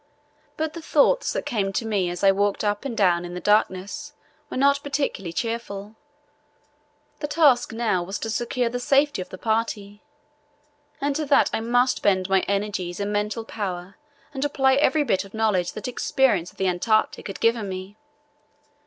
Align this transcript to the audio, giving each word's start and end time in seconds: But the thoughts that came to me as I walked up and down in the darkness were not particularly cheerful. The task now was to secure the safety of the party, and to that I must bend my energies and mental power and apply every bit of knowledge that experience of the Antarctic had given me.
But 0.57 0.73
the 0.73 0.81
thoughts 0.81 1.31
that 1.31 1.45
came 1.45 1.71
to 1.73 1.85
me 1.85 2.09
as 2.09 2.23
I 2.23 2.31
walked 2.31 2.63
up 2.63 2.85
and 2.85 2.97
down 2.97 3.23
in 3.23 3.35
the 3.35 3.39
darkness 3.39 4.13
were 4.49 4.57
not 4.57 4.81
particularly 4.81 5.31
cheerful. 5.31 5.95
The 7.19 7.27
task 7.27 7.71
now 7.71 8.01
was 8.01 8.17
to 8.17 8.31
secure 8.31 8.67
the 8.67 8.79
safety 8.79 9.21
of 9.21 9.29
the 9.29 9.37
party, 9.37 10.01
and 10.99 11.15
to 11.15 11.25
that 11.27 11.51
I 11.53 11.59
must 11.59 12.01
bend 12.01 12.29
my 12.29 12.39
energies 12.47 12.99
and 12.99 13.13
mental 13.13 13.45
power 13.45 13.95
and 14.33 14.43
apply 14.43 14.73
every 14.73 15.03
bit 15.03 15.23
of 15.23 15.35
knowledge 15.35 15.73
that 15.73 15.87
experience 15.87 16.49
of 16.51 16.57
the 16.57 16.65
Antarctic 16.67 17.27
had 17.27 17.39
given 17.39 17.69
me. 17.69 17.95